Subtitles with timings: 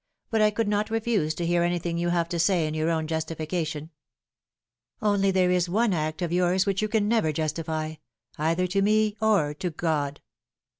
[0.31, 3.05] But I could not refuse to hear anything you have to say in your own
[3.05, 3.91] justification.
[4.99, 7.97] Only there is one act of yours which you can never justify
[8.35, 10.19] either to me or to God."